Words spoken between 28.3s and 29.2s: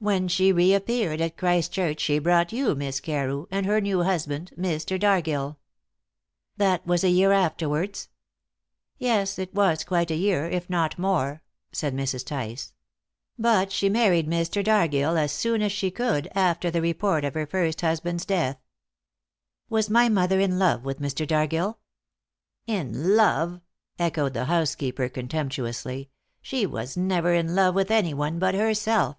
but herself."